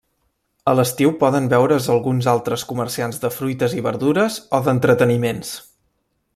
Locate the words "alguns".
1.97-2.29